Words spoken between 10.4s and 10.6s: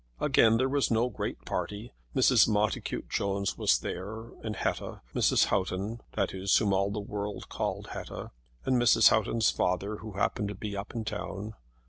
to